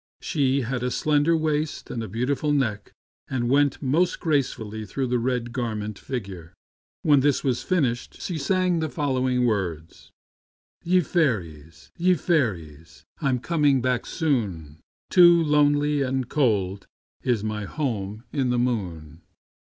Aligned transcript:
She 0.19 0.61
had 0.61 0.81
a 0.81 0.89
slender 0.89 1.37
waist 1.37 1.91
and 1.91 2.01
a 2.01 2.07
beautiful 2.07 2.51
neck, 2.51 2.91
and 3.29 3.51
went 3.51 3.83
most 3.83 4.19
gracefully 4.19 4.83
through 4.83 5.05
the 5.05 5.19
Red 5.19 5.53
Garment 5.53 5.99
figure. 5.99 6.55
3 7.03 7.09
When 7.11 7.19
this 7.19 7.43
was 7.43 7.61
finished 7.61 8.19
she 8.19 8.39
sang 8.39 8.79
the 8.79 8.89
following 8.89 9.45
words:" 9.45 10.09
Ye 10.83 11.01
fairies! 11.01 11.91
ye 11.99 12.15
fairies! 12.15 13.05
I'm 13.21 13.37
coming 13.37 13.79
back 13.79 14.07
soon, 14.07 14.79
Too 15.11 15.43
lonely 15.43 16.01
and 16.01 16.27
cold 16.27 16.87
is 17.21 17.43
my 17.43 17.65
home 17.65 18.23
in 18.33 18.49
the 18.49 18.57
moon." 18.57 19.21